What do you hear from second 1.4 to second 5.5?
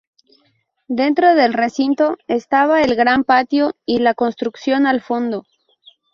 recinto estaba el gran patio y la construcción al fondo.